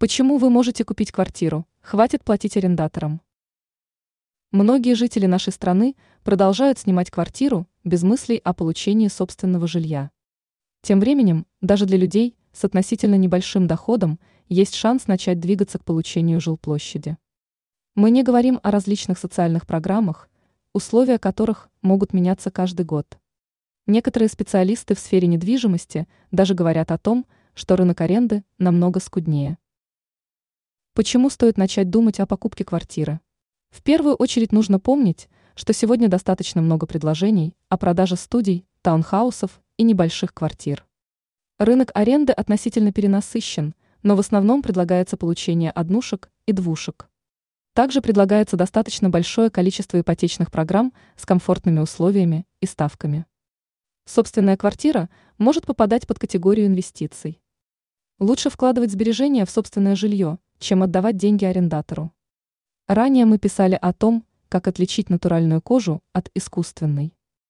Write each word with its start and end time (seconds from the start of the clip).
Почему 0.00 0.38
вы 0.38 0.48
можете 0.48 0.84
купить 0.84 1.10
квартиру? 1.10 1.66
Хватит 1.80 2.22
платить 2.22 2.56
арендаторам. 2.56 3.20
Многие 4.52 4.94
жители 4.94 5.26
нашей 5.26 5.52
страны 5.52 5.96
продолжают 6.22 6.78
снимать 6.78 7.10
квартиру 7.10 7.66
без 7.82 8.04
мыслей 8.04 8.40
о 8.44 8.54
получении 8.54 9.08
собственного 9.08 9.66
жилья. 9.66 10.12
Тем 10.82 11.00
временем, 11.00 11.46
даже 11.60 11.84
для 11.84 11.98
людей 11.98 12.36
с 12.52 12.64
относительно 12.64 13.16
небольшим 13.16 13.66
доходом 13.66 14.20
есть 14.48 14.76
шанс 14.76 15.08
начать 15.08 15.40
двигаться 15.40 15.80
к 15.80 15.84
получению 15.84 16.40
жилплощади. 16.40 17.16
Мы 17.96 18.12
не 18.12 18.22
говорим 18.22 18.60
о 18.62 18.70
различных 18.70 19.18
социальных 19.18 19.66
программах, 19.66 20.30
условия 20.72 21.18
которых 21.18 21.70
могут 21.82 22.12
меняться 22.12 22.52
каждый 22.52 22.86
год. 22.86 23.18
Некоторые 23.88 24.28
специалисты 24.28 24.94
в 24.94 25.00
сфере 25.00 25.26
недвижимости 25.26 26.06
даже 26.30 26.54
говорят 26.54 26.92
о 26.92 26.98
том, 26.98 27.26
что 27.54 27.74
рынок 27.74 28.00
аренды 28.00 28.44
намного 28.58 29.00
скуднее. 29.00 29.58
Почему 30.98 31.30
стоит 31.30 31.56
начать 31.56 31.90
думать 31.90 32.18
о 32.18 32.26
покупке 32.26 32.64
квартиры? 32.64 33.20
В 33.70 33.84
первую 33.84 34.16
очередь 34.16 34.50
нужно 34.50 34.80
помнить, 34.80 35.28
что 35.54 35.72
сегодня 35.72 36.08
достаточно 36.08 36.60
много 36.60 36.88
предложений 36.88 37.54
о 37.68 37.78
продаже 37.78 38.16
студий, 38.16 38.66
таунхаусов 38.82 39.60
и 39.76 39.84
небольших 39.84 40.34
квартир. 40.34 40.84
Рынок 41.56 41.92
аренды 41.94 42.32
относительно 42.32 42.92
перенасыщен, 42.92 43.76
но 44.02 44.16
в 44.16 44.18
основном 44.18 44.60
предлагается 44.60 45.16
получение 45.16 45.70
однушек 45.70 46.32
и 46.46 46.52
двушек. 46.52 47.08
Также 47.74 48.00
предлагается 48.00 48.56
достаточно 48.56 49.08
большое 49.08 49.50
количество 49.50 50.00
ипотечных 50.00 50.50
программ 50.50 50.92
с 51.14 51.24
комфортными 51.24 51.78
условиями 51.78 52.44
и 52.60 52.66
ставками. 52.66 53.24
Собственная 54.04 54.56
квартира 54.56 55.10
может 55.38 55.64
попадать 55.64 56.08
под 56.08 56.18
категорию 56.18 56.66
инвестиций. 56.66 57.40
Лучше 58.18 58.50
вкладывать 58.50 58.90
сбережения 58.90 59.46
в 59.46 59.50
собственное 59.50 59.94
жилье, 59.94 60.40
чем 60.58 60.82
отдавать 60.82 61.16
деньги 61.16 61.44
арендатору. 61.44 62.12
Ранее 62.86 63.26
мы 63.26 63.38
писали 63.38 63.78
о 63.80 63.92
том, 63.92 64.24
как 64.48 64.66
отличить 64.66 65.10
натуральную 65.10 65.60
кожу 65.60 66.02
от 66.12 66.30
искусственной. 66.34 67.12